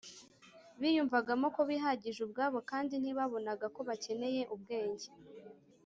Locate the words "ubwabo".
2.25-2.57